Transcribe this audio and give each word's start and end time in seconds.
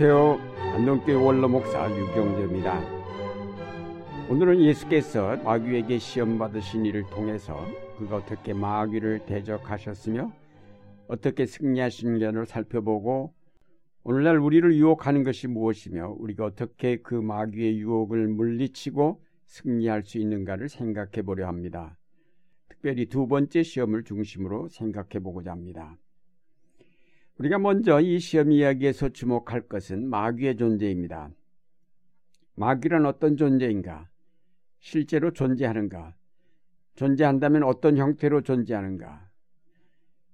안녕하세요. 0.00 0.74
안동교회 0.76 1.16
원로목사 1.16 1.90
유경재입니다. 1.90 2.80
오늘은 4.30 4.60
예수께서 4.60 5.36
마귀에게 5.38 5.98
시험 5.98 6.38
받으신 6.38 6.86
일을 6.86 7.02
통해서 7.10 7.66
그가 7.98 8.18
어떻게 8.18 8.52
마귀를 8.52 9.26
대적하셨으며 9.26 10.32
어떻게 11.08 11.46
승리하신지를 11.46 12.46
살펴보고 12.46 13.34
오늘날 14.04 14.38
우리를 14.38 14.72
유혹하는 14.76 15.24
것이 15.24 15.48
무엇이며 15.48 16.14
우리가 16.20 16.44
어떻게 16.44 16.98
그 16.98 17.16
마귀의 17.16 17.80
유혹을 17.80 18.28
물리치고 18.28 19.20
승리할 19.46 20.04
수 20.04 20.18
있는가를 20.18 20.68
생각해 20.68 21.22
보려 21.24 21.48
합니다. 21.48 21.98
특별히 22.68 23.06
두 23.06 23.26
번째 23.26 23.64
시험을 23.64 24.04
중심으로 24.04 24.68
생각해 24.68 25.18
보고자 25.20 25.50
합니다. 25.50 25.98
우리가 27.38 27.58
먼저 27.58 28.00
이 28.00 28.18
시험 28.18 28.50
이야기에서 28.50 29.10
주목할 29.10 29.68
것은 29.68 30.08
마귀의 30.08 30.56
존재입니다. 30.56 31.30
마귀란 32.56 33.06
어떤 33.06 33.36
존재인가? 33.36 34.08
실제로 34.80 35.32
존재하는가? 35.32 36.16
존재한다면 36.96 37.62
어떤 37.62 37.96
형태로 37.96 38.42
존재하는가? 38.42 39.28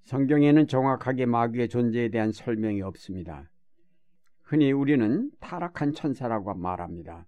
성경에는 0.04 0.66
정확하게 0.66 1.26
마귀의 1.26 1.68
존재에 1.68 2.08
대한 2.08 2.32
설명이 2.32 2.80
없습니다. 2.80 3.50
흔히 4.40 4.72
우리는 4.72 5.30
타락한 5.40 5.92
천사라고 5.92 6.54
말합니다. 6.54 7.26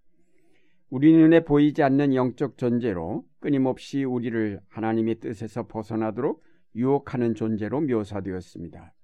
우리 0.88 1.12
눈에 1.12 1.44
보이지 1.44 1.82
않는 1.82 2.14
영적 2.14 2.56
존재로 2.56 3.26
끊임없이 3.40 4.04
우리를 4.04 4.58
하나님의 4.68 5.16
뜻에서 5.16 5.66
벗어나도록 5.66 6.42
유혹하는 6.74 7.34
존재로 7.34 7.82
묘사되었습니다. 7.82 8.95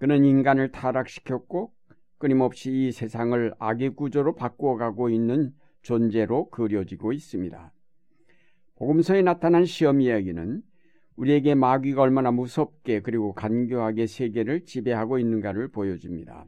그는 0.00 0.24
인간을 0.24 0.72
타락시켰고 0.72 1.74
끊임없이 2.16 2.72
이 2.72 2.90
세상을 2.90 3.52
악의 3.58 3.90
구조로 3.96 4.34
바꾸어 4.34 4.76
가고 4.76 5.10
있는 5.10 5.52
존재로 5.82 6.48
그려지고 6.48 7.12
있습니다. 7.12 7.72
복음서에 8.76 9.20
나타난 9.20 9.66
시험 9.66 10.00
이야기는 10.00 10.62
우리에게 11.16 11.54
마귀가 11.54 12.00
얼마나 12.00 12.30
무섭게 12.30 13.02
그리고 13.02 13.34
간교하게 13.34 14.06
세계를 14.06 14.64
지배하고 14.64 15.18
있는가를 15.18 15.68
보여줍니다. 15.68 16.46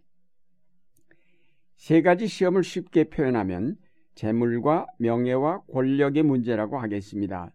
세 1.76 2.00
가지 2.00 2.28
시험을 2.28 2.64
쉽게 2.64 3.10
표현하면 3.10 3.76
재물과 4.14 4.86
명예와 4.98 5.64
권력의 5.70 6.22
문제라고 6.22 6.78
하겠습니다. 6.78 7.52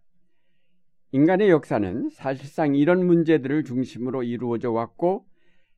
인간의 1.12 1.50
역사는 1.50 2.10
사실상 2.12 2.76
이런 2.76 3.04
문제들을 3.08 3.64
중심으로 3.64 4.22
이루어져 4.22 4.72
왔고 4.72 5.27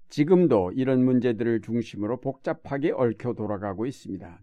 지금도 0.09 0.71
이런 0.73 1.03
문제들을 1.03 1.61
중심으로 1.61 2.19
복잡하게 2.19 2.91
얽혀 2.91 3.33
돌아가고 3.33 3.85
있습니다. 3.85 4.41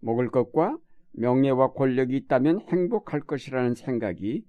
먹을 0.00 0.30
것과 0.30 0.78
명예와 1.12 1.72
권력이 1.72 2.16
있다면 2.16 2.60
행복할 2.68 3.20
것이라는 3.20 3.74
생각이 3.74 4.44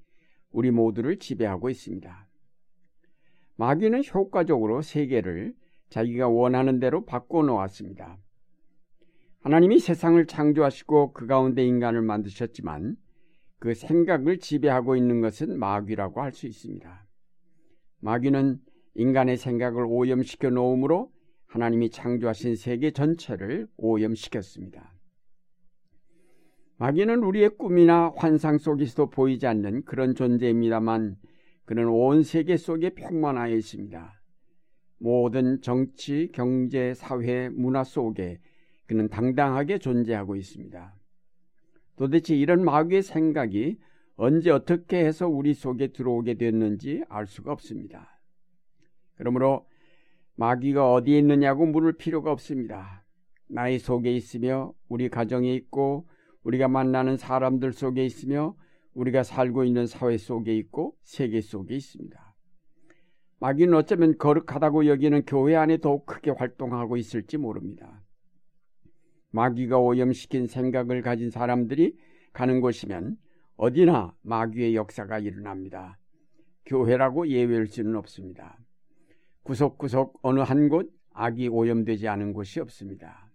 우리 0.51 0.71
모두를 0.71 1.17
지배하고 1.17 1.69
있습니다. 1.69 2.27
마귀는 3.55 4.01
효과적으로 4.13 4.81
세계를 4.81 5.53
자기가 5.89 6.29
원하는 6.29 6.79
대로 6.79 7.05
바꿔 7.05 7.43
놓았습니다. 7.43 8.17
하나님이 9.41 9.79
세상을 9.79 10.23
창조하시고 10.25 11.13
그 11.13 11.27
가운데 11.27 11.65
인간을 11.65 12.01
만드셨지만 12.01 12.95
그 13.59 13.73
생각을 13.73 14.39
지배하고 14.39 14.95
있는 14.95 15.21
것은 15.21 15.57
마귀라고 15.59 16.21
할 16.21 16.31
수 16.31 16.47
있습니다. 16.47 17.05
마귀는 17.99 18.59
인간의 18.95 19.37
생각을 19.37 19.85
오염시켜 19.87 20.49
놓음으로 20.49 21.11
하나님이 21.47 21.89
창조하신 21.89 22.55
세계 22.55 22.91
전체를 22.91 23.67
오염시켰습니다. 23.77 24.93
마귀는 26.77 27.23
우리의 27.23 27.57
꿈이나 27.57 28.11
환상 28.15 28.57
속에서도 28.57 29.11
보이지 29.11 29.45
않는 29.45 29.83
그런 29.83 30.15
존재입니다만 30.15 31.17
그는 31.65 31.87
온 31.87 32.23
세계 32.23 32.57
속에 32.57 32.91
평만하여 32.91 33.55
있습니다. 33.55 34.21
모든 34.97 35.61
정치, 35.61 36.29
경제, 36.33 36.93
사회, 36.93 37.49
문화 37.49 37.83
속에 37.83 38.39
그는 38.87 39.09
당당하게 39.09 39.77
존재하고 39.77 40.35
있습니다. 40.35 40.95
도대체 41.95 42.35
이런 42.35 42.63
마귀의 42.65 43.03
생각이 43.03 43.77
언제 44.15 44.51
어떻게 44.51 45.05
해서 45.05 45.27
우리 45.27 45.53
속에 45.53 45.87
들어오게 45.87 46.35
됐는지 46.35 47.03
알 47.09 47.25
수가 47.27 47.51
없습니다. 47.51 48.20
그러므로 49.15 49.65
마귀가 50.35 50.91
어디에 50.93 51.19
있느냐고 51.19 51.65
물을 51.65 51.93
필요가 51.93 52.31
없습니다. 52.31 53.05
나의 53.47 53.79
속에 53.79 54.11
있으며 54.15 54.73
우리 54.87 55.09
가정에 55.09 55.53
있고 55.53 56.07
우리가 56.43 56.67
만나는 56.67 57.17
사람들 57.17 57.73
속에 57.73 58.05
있으며 58.05 58.55
우리가 58.93 59.23
살고 59.23 59.63
있는 59.63 59.85
사회 59.87 60.17
속에 60.17 60.55
있고 60.57 60.95
세계 61.03 61.41
속에 61.41 61.75
있습니다. 61.75 62.35
마귀는 63.39 63.73
어쩌면 63.73 64.17
거룩하다고 64.17 64.85
여기는 64.85 65.25
교회 65.25 65.55
안에 65.55 65.77
더욱 65.77 66.05
크게 66.05 66.31
활동하고 66.31 66.97
있을지 66.97 67.37
모릅니다. 67.37 68.03
마귀가 69.31 69.79
오염시킨 69.79 70.47
생각을 70.47 71.01
가진 71.01 71.29
사람들이 71.29 71.97
가는 72.33 72.61
곳이면 72.61 73.17
어디나 73.55 74.15
마귀의 74.21 74.75
역사가 74.75 75.19
일어납니다. 75.19 75.97
교회라고 76.65 77.27
예외일 77.27 77.67
수는 77.67 77.95
없습니다. 77.95 78.57
구석구석 79.51 80.19
어느 80.21 80.39
한 80.39 80.69
곳 80.69 80.93
악이 81.13 81.49
오염되지 81.49 82.07
않은 82.07 82.31
곳이 82.31 82.61
없습니다. 82.61 83.29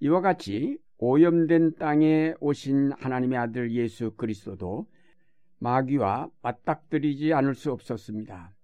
이와 0.00 0.20
같이 0.20 0.76
오염된 0.98 1.76
땅에 1.76 2.34
오신 2.40 2.90
하나님의 2.90 3.38
아들 3.38 3.70
예수 3.70 4.10
그리스도도 4.16 4.88
마귀와 5.60 6.30
맞닥뜨리지 6.42 7.32
않을 7.32 7.54
수 7.54 7.70
없었습니다. 7.70 8.56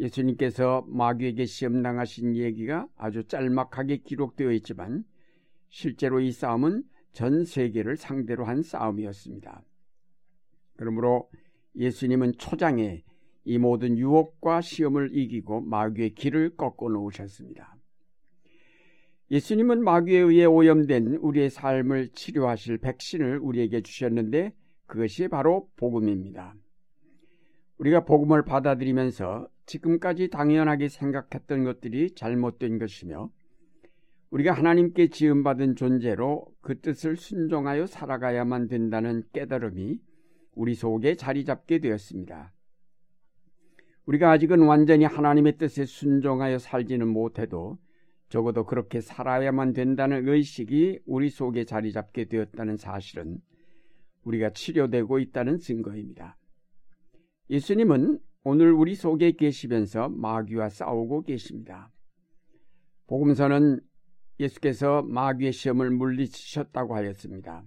예수님께서 0.00 0.84
마귀에게 0.88 1.44
시험당하신 1.44 2.34
얘기가 2.34 2.88
아주 2.96 3.22
짤막하게 3.22 3.98
기록되어 3.98 4.50
있지만 4.54 5.04
실제로 5.68 6.18
이 6.18 6.32
싸움은 6.32 6.82
전 7.12 7.44
세계를 7.44 7.96
상대로 7.96 8.44
한 8.44 8.62
싸움이었습니다. 8.62 9.62
그러므로 10.76 11.30
예수님은 11.76 12.38
초장에 12.38 13.04
이 13.48 13.56
모든 13.56 13.96
유혹과 13.96 14.60
시험을 14.60 15.16
이기고 15.16 15.62
마귀의 15.62 16.10
길을 16.10 16.56
꺾어 16.58 16.90
놓으셨습니다. 16.90 17.78
예수님은 19.30 19.82
마귀에 19.82 20.18
의해 20.18 20.44
오염된 20.44 21.14
우리의 21.14 21.48
삶을 21.48 22.10
치료하실 22.10 22.76
백신을 22.76 23.38
우리에게 23.38 23.80
주셨는데 23.80 24.52
그것이 24.86 25.28
바로 25.28 25.70
복음입니다. 25.76 26.56
우리가 27.78 28.04
복음을 28.04 28.44
받아들이면서 28.44 29.48
지금까지 29.64 30.28
당연하게 30.28 30.90
생각했던 30.90 31.64
것들이 31.64 32.14
잘못된 32.14 32.78
것이며 32.78 33.30
우리가 34.28 34.52
하나님께 34.52 35.08
지음받은 35.08 35.76
존재로 35.76 36.44
그 36.60 36.78
뜻을 36.82 37.16
순종하여 37.16 37.86
살아가야만 37.86 38.68
된다는 38.68 39.22
깨달음이 39.32 40.00
우리 40.54 40.74
속에 40.74 41.14
자리 41.14 41.46
잡게 41.46 41.78
되었습니다. 41.78 42.52
우리가 44.08 44.30
아직은 44.30 44.62
완전히 44.62 45.04
하나님의 45.04 45.58
뜻에 45.58 45.84
순종하여 45.84 46.58
살지는 46.58 47.08
못해도 47.08 47.76
적어도 48.30 48.64
그렇게 48.64 49.02
살아야만 49.02 49.74
된다는 49.74 50.26
의식이 50.26 51.00
우리 51.04 51.28
속에 51.28 51.64
자리 51.64 51.92
잡게 51.92 52.24
되었다는 52.24 52.78
사실은 52.78 53.38
우리가 54.22 54.50
치료되고 54.54 55.18
있다는 55.18 55.58
증거입니다. 55.58 56.38
예수님은 57.50 58.18
오늘 58.44 58.72
우리 58.72 58.94
속에 58.94 59.32
계시면서 59.32 60.08
마귀와 60.08 60.70
싸우고 60.70 61.24
계십니다. 61.24 61.90
복음서는 63.08 63.80
예수께서 64.40 65.02
마귀의 65.02 65.52
시험을 65.52 65.90
물리치셨다고 65.90 66.94
하였습니다. 66.94 67.62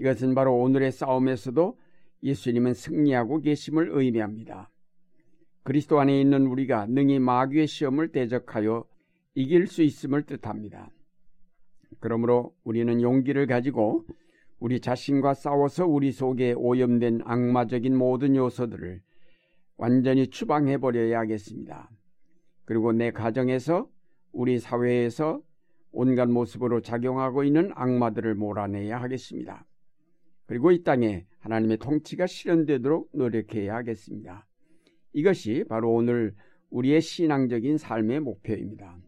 이것은 0.00 0.34
바로 0.34 0.56
오늘의 0.60 0.90
싸움에서도 0.90 1.78
예수님은 2.24 2.74
승리하고 2.74 3.42
계심을 3.42 3.90
의미합니다. 3.92 4.71
그리스도 5.62 6.00
안에 6.00 6.20
있는 6.20 6.46
우리가 6.46 6.86
능히 6.86 7.18
마귀의 7.18 7.66
시험을 7.66 8.08
대적하여 8.10 8.84
이길 9.34 9.66
수 9.66 9.82
있음을 9.82 10.24
뜻합니다. 10.24 10.90
그러므로 12.00 12.54
우리는 12.64 13.00
용기를 13.00 13.46
가지고 13.46 14.04
우리 14.58 14.80
자신과 14.80 15.34
싸워서 15.34 15.86
우리 15.86 16.12
속에 16.12 16.52
오염된 16.52 17.22
악마적인 17.24 17.96
모든 17.96 18.36
요소들을 18.36 19.00
완전히 19.76 20.28
추방해 20.28 20.78
버려야 20.78 21.20
하겠습니다. 21.20 21.90
그리고 22.64 22.92
내 22.92 23.10
가정에서 23.10 23.88
우리 24.32 24.58
사회에서 24.58 25.42
온갖 25.92 26.28
모습으로 26.28 26.80
작용하고 26.80 27.44
있는 27.44 27.70
악마들을 27.74 28.34
몰아내야 28.34 29.00
하겠습니다. 29.00 29.66
그리고 30.46 30.70
이 30.70 30.82
땅에 30.82 31.26
하나님의 31.40 31.78
통치가 31.78 32.26
실현되도록 32.26 33.10
노력해야 33.12 33.76
하겠습니다. 33.76 34.46
이것이 35.12 35.64
바로 35.68 35.92
오늘 35.92 36.34
우리의 36.70 37.00
신앙적인 37.00 37.78
삶의 37.78 38.20
목표입니다. 38.20 38.98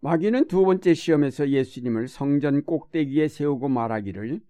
마귀는 0.00 0.46
두 0.46 0.64
번째 0.64 0.94
시험에서 0.94 1.48
예수님을 1.48 2.06
성전 2.06 2.62
꼭대기에 2.62 3.28
세우고 3.28 3.68
말하기를 3.68 4.40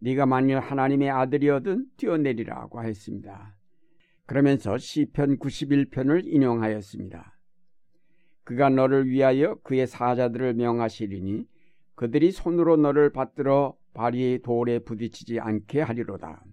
네가 0.00 0.26
만일 0.26 0.58
하나님의 0.58 1.08
아들이어든 1.10 1.86
뛰어내리라고 1.96 2.82
했습니다. 2.82 3.56
그러면서 4.26 4.76
시편 4.76 5.38
91편을 5.38 6.26
인용하였습니다. 6.26 7.38
그가 8.44 8.68
너를 8.68 9.08
위하여 9.08 9.54
그의 9.62 9.86
사자들을 9.86 10.54
명하시리니 10.54 11.46
그들이 11.94 12.30
손으로 12.30 12.76
너를 12.76 13.10
받들어 13.10 13.76
발이 13.94 14.40
돌에 14.44 14.80
부딪히지 14.80 15.40
않게 15.40 15.80
하리로다. 15.80 16.44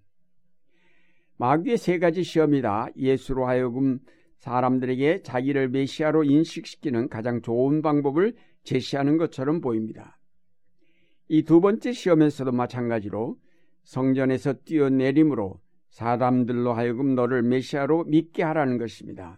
마귀의 1.38 1.77
세 1.77 2.00
가지 2.00 2.24
시험이다 2.24 2.89
예수로 2.97 3.47
하여금 3.47 4.00
사람들에게 4.38 5.24
자기를 5.24 5.69
메시아로 5.69 6.24
인식시키는 6.25 7.09
가장 7.09 7.41
좋은 7.41 7.81
방법을 7.81 8.35
제시하는 8.63 9.18
것처럼 9.18 9.62
보입니다. 9.62 10.19
이 11.30 11.44
두 11.44 11.62
번째 11.62 11.94
시험에서도 11.94 12.51
마찬가지로 12.51 13.38
성전에서 13.83 14.53
뛰어내림으로 14.65 15.59
사람들로 15.89 16.74
하여금 16.74 17.15
너를 17.15 17.44
메시아로 17.44 18.06
믿게 18.06 18.44
하라는 18.44 18.77
것입니다. 18.77 19.38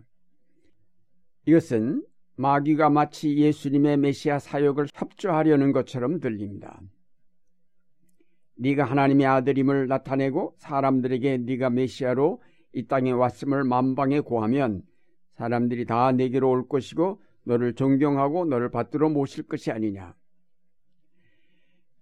이것은 1.46 2.04
마귀가 2.38 2.90
마치 2.90 3.38
예수님의 3.38 3.98
메시아 3.98 4.40
사역을 4.40 4.88
협조하려는 4.94 5.72
것처럼 5.72 6.20
들립니다. 6.20 6.82
네가 8.56 8.86
하나님의 8.86 9.26
아들임을 9.28 9.88
나타내고 9.88 10.56
사람들에게 10.58 11.40
네가 11.40 11.70
메시아로 11.70 12.42
이 12.74 12.88
땅에 12.88 13.12
왔음을 13.12 13.64
만방에 13.64 14.20
고하면 14.22 14.84
사람들이 15.34 15.86
다 15.86 16.12
내게로 16.12 16.50
올 16.50 16.68
것이고 16.68 17.22
너를 17.44 17.76
존경하고 17.76 18.46
너를 18.46 18.72
받들어 18.72 19.10
모실 19.10 19.44
것이 19.44 19.72
아니냐. 19.72 20.16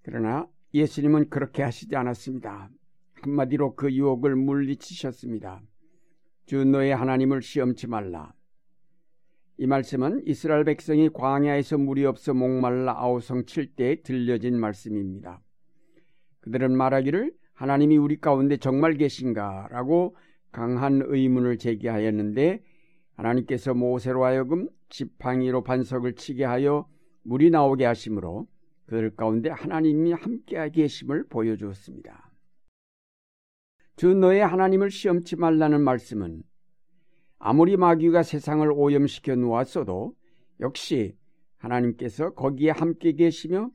그러나 0.03 0.47
예수님은 0.73 1.29
그렇게 1.29 1.63
하시지 1.63 1.95
않았습니다. 1.95 2.69
한마디로 3.21 3.75
그 3.75 3.91
유혹을 3.91 4.35
물리치셨습니다. 4.35 5.61
주 6.45 6.65
너의 6.65 6.95
하나님을 6.95 7.41
시험치 7.41 7.87
말라. 7.87 8.33
이 9.57 9.67
말씀은 9.67 10.23
이스라엘 10.25 10.63
백성이 10.65 11.09
광야에서 11.09 11.77
물이 11.77 12.05
없어 12.05 12.33
목말라 12.33 12.99
아우성 12.99 13.45
칠 13.45 13.75
때 13.75 14.01
들려진 14.01 14.59
말씀입니다. 14.59 15.41
그들은 16.43 16.75
말하기를 16.75 17.33
하나님이 17.53 17.97
우리 17.97 18.19
가운데 18.19 18.57
정말 18.57 18.95
계신가? 18.95 19.67
라고 19.71 20.15
강한 20.51 21.01
의문을 21.03 21.57
제기하였는데 21.57 22.61
하나님께서 23.15 23.73
모세로 23.73 24.25
하여금 24.25 24.67
지팡이로 24.89 25.63
반석을 25.63 26.15
치게 26.15 26.43
하여 26.43 26.87
물이 27.23 27.49
나오게 27.49 27.85
하심으로 27.85 28.47
그들 28.85 29.15
가운데 29.15 29.49
하나님이 29.49 30.11
함께 30.13 30.69
계심을 30.69 31.27
보여주었습니다. 31.29 32.31
주 33.95 34.13
너의 34.13 34.45
하나님을 34.45 34.91
시험치 34.91 35.37
말라는 35.37 35.81
말씀은 35.81 36.43
아무리 37.39 37.77
마귀가 37.77 38.23
세상을 38.23 38.69
오염시켜 38.71 39.35
놓았어도 39.35 40.15
역시 40.59 41.15
하나님께서 41.57 42.33
거기에 42.33 42.71
함께 42.71 43.13
계시며 43.13 43.69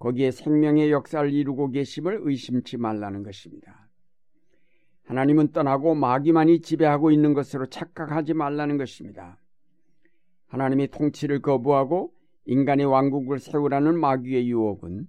거기에 0.00 0.30
생명의 0.30 0.90
역사를 0.90 1.30
이루고 1.30 1.70
계심을 1.70 2.20
의심치 2.22 2.78
말라는 2.78 3.22
것입니다. 3.22 3.88
하나님은 5.04 5.52
떠나고 5.52 5.94
마귀만이 5.94 6.62
지배하고 6.62 7.10
있는 7.10 7.34
것으로 7.34 7.66
착각하지 7.66 8.32
말라는 8.32 8.78
것입니다. 8.78 9.38
하나님이 10.46 10.88
통치를 10.88 11.42
거부하고 11.42 12.14
인간의 12.46 12.86
왕국을 12.86 13.38
세우라는 13.38 14.00
마귀의 14.00 14.48
유혹은 14.48 15.06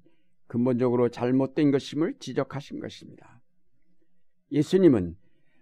근본적으로 0.48 1.08
잘못된 1.08 1.72
것임을 1.72 2.16
지적하신 2.20 2.82
것입니다. 2.82 3.42
예수님은 4.52 5.16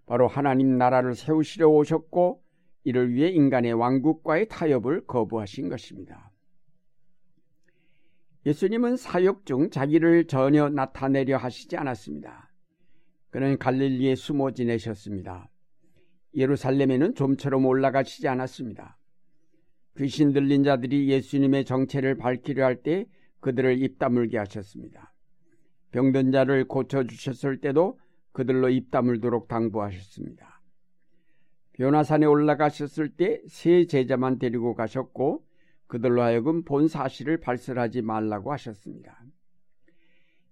바로 0.07 0.27
하나님 0.27 0.79
나라를 0.79 1.13
세우시려 1.13 1.69
오셨고 1.69 2.41
이를 2.83 3.13
위해 3.13 3.29
인간의 3.29 3.73
왕국과의 3.73 4.47
타협을 4.47 5.05
거부하신 5.05 5.69
것입니다. 5.69 6.28
예수님은 8.49 8.97
사역 8.97 9.45
중 9.45 9.69
자기를 9.69 10.25
전혀 10.25 10.69
나타내려 10.69 11.37
하시지 11.37 11.77
않았습니다. 11.77 12.49
그는 13.29 13.59
갈릴리에 13.59 14.15
숨어 14.15 14.53
지내셨습니다. 14.53 15.51
예루살렘에는 16.33 17.13
좀처럼 17.13 17.67
올라가시지 17.67 18.27
않았습니다. 18.27 18.97
귀신 19.97 20.33
들린 20.33 20.63
자들이 20.63 21.09
예수님의 21.09 21.65
정체를 21.65 22.17
밝히려 22.17 22.65
할 22.65 22.81
때 22.81 23.05
그들을 23.39 23.83
입 23.83 23.99
다물게 23.99 24.39
하셨습니다. 24.39 25.13
병든 25.91 26.31
자를 26.31 26.67
고쳐주셨을 26.67 27.61
때도 27.61 27.99
그들로 28.31 28.69
입 28.69 28.89
다물도록 28.89 29.47
당부하셨습니다. 29.47 30.63
변화산에 31.73 32.25
올라가셨을 32.25 33.09
때 33.09 33.41
세 33.47 33.85
제자만 33.85 34.39
데리고 34.39 34.73
가셨고 34.73 35.43
그들로 35.89 36.21
하여금 36.21 36.63
본 36.63 36.87
사실을 36.87 37.39
발설하지 37.39 38.03
말라고 38.03 38.53
하셨습니다. 38.53 39.25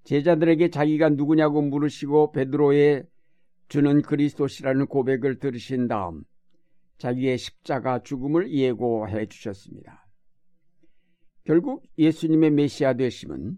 제자들에게 0.04 0.70
자기가 0.70 1.10
누구냐고 1.10 1.62
물으시고 1.62 2.32
베드로의 2.32 3.06
주는 3.70 4.02
그리스도시라는 4.02 4.88
고백을 4.88 5.38
들으신 5.38 5.88
다음 5.88 6.24
자기의 6.98 7.38
십자가 7.38 8.02
죽음을 8.02 8.52
예고해 8.52 9.28
주셨습니다. 9.28 10.08
결국 11.44 11.84
예수님의 12.00 12.52
메시아 12.52 12.96
되심은 12.96 13.58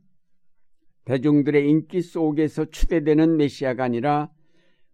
대중들의 1.06 1.68
인기 1.70 2.02
속에서 2.02 2.66
추대되는 2.66 3.38
메시아가 3.38 3.86
아니라 3.86 4.30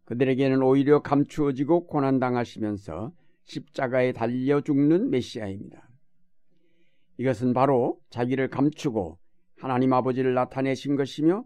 그들에게는 0.05 0.61
오히려 0.61 1.01
감추어지고 1.01 1.87
고난당하시면서 1.87 3.11
십자가에 3.43 4.13
달려 4.13 4.61
죽는 4.61 5.09
메시아입니다. 5.09 5.84
이것은 7.17 7.53
바로 7.53 7.99
자기를 8.09 8.49
감추고 8.49 9.17
하나님 9.57 9.93
아버지를 9.93 10.33
나타내신 10.33 10.95
것이며 10.95 11.45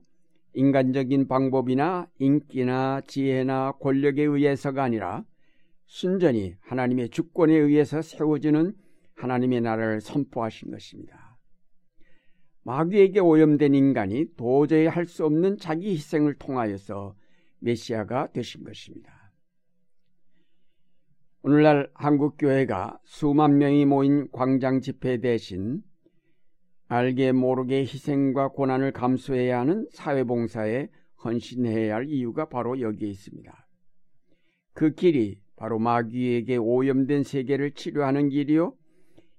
인간적인 0.53 1.27
방법이나 1.27 2.07
인기나 2.17 3.01
지혜나 3.07 3.73
권력에 3.79 4.23
의해서가 4.23 4.83
아니라 4.83 5.23
순전히 5.85 6.55
하나님의 6.61 7.09
주권에 7.09 7.53
의해서 7.53 8.01
세워지는 8.01 8.73
하나님의 9.15 9.61
나라를 9.61 10.01
선포하신 10.01 10.71
것입니다. 10.71 11.37
마귀에게 12.63 13.19
오염된 13.19 13.73
인간이 13.73 14.25
도저히 14.35 14.85
할 14.85 15.05
수 15.05 15.25
없는 15.25 15.57
자기 15.57 15.91
희생을 15.91 16.35
통하여서 16.35 17.15
메시아가 17.59 18.31
되신 18.31 18.63
것입니다. 18.63 19.18
오늘날 21.41 21.89
한국교회가 21.93 22.99
수만 23.05 23.59
명이 23.59 23.85
모인 23.85 24.29
광장 24.31 24.81
집회 24.81 25.21
대신 25.21 25.81
알게 26.89 27.31
모르게 27.31 27.79
희생과 27.79 28.49
고난을 28.49 28.91
감수해야 28.91 29.61
하는 29.61 29.87
사회봉사에 29.93 30.89
헌신해야 31.23 31.95
할 31.95 32.09
이유가 32.09 32.49
바로 32.49 32.81
여기에 32.81 33.07
있습니다. 33.07 33.67
그 34.73 34.93
길이 34.95 35.39
바로 35.55 35.79
마귀에게 35.79 36.57
오염된 36.57 37.23
세계를 37.23 37.71
치료하는 37.71 38.27
길이요. 38.27 38.75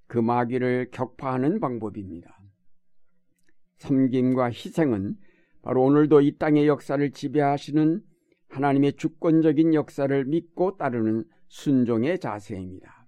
그 0.07 0.19
마귀를 0.19 0.89
격파하는 0.93 1.61
방법입니다. 1.61 2.39
섬김과 3.77 4.47
희생은 4.47 5.17
바로 5.63 5.85
오늘도 5.85 6.23
이 6.23 6.39
땅의 6.39 6.67
역사를 6.67 7.11
지배하시는 7.11 8.03
하나님의 8.51 8.95
주권적인 8.95 9.75
역사를 9.75 10.25
믿고 10.25 10.77
따르는 10.77 11.25
순종의 11.49 12.19
자세입니다. 12.19 13.07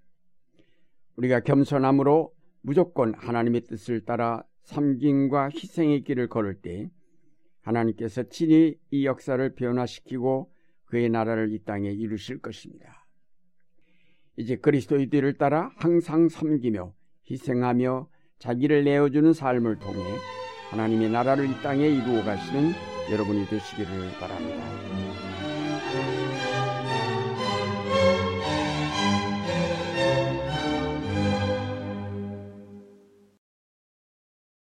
우리가 1.16 1.40
겸손함으로 1.40 2.32
무조건 2.62 3.14
하나님의 3.14 3.62
뜻을 3.62 4.04
따라 4.04 4.44
섬김과 4.64 5.50
희생의 5.50 6.02
길을 6.04 6.28
걸을 6.28 6.60
때 6.60 6.90
하나님께서 7.62 8.24
친히 8.24 8.78
이 8.90 9.04
역사를 9.04 9.54
변화시키고 9.54 10.52
그의 10.84 11.08
나라를 11.10 11.52
이 11.52 11.58
땅에 11.64 11.90
이루실 11.90 12.40
것입니다. 12.40 13.06
이제 14.36 14.56
그리스도의 14.56 15.08
뒤를 15.10 15.34
따라 15.34 15.72
항상 15.76 16.28
섬기며 16.28 16.94
희생하며 17.30 18.08
자기를 18.38 18.84
내어주는 18.84 19.32
삶을 19.32 19.78
통해 19.78 20.02
하나님의 20.70 21.10
나라를 21.10 21.48
이 21.48 21.62
땅에 21.62 21.86
이루어 21.86 22.24
가시는 22.24 22.72
여러분이 23.10 23.46
되시기를 23.46 23.88
바랍니다. 24.18 25.01